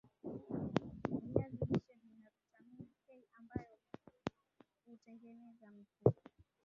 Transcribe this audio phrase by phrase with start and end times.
[1.33, 3.77] viazi lishe Vina vitamini K ambayo
[4.85, 6.11] hutengeneza mifupa